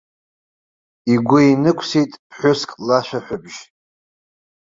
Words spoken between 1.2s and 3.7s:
инықәсит ԥҳәыск лашәаҳәабжь.